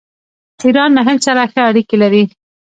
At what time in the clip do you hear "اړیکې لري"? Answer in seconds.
1.69-2.23